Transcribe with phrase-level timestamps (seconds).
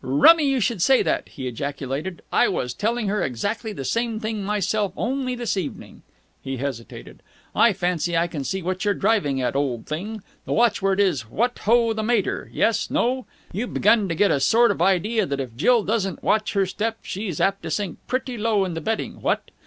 [0.03, 2.23] "Rummy you should say that," he ejaculated.
[2.33, 6.01] "I was telling her exactly the same thing myself only this evening."
[6.41, 7.21] He hesitated.
[7.55, 10.23] "I fancy I can see what you're driving at, old thing.
[10.45, 13.27] The watchword is 'What ho, the mater!' yes, no?
[13.53, 16.97] You've begun to get a sort of idea that if Jill doesn't watch her step,
[17.03, 19.51] she's apt to sink pretty low in the betting, what?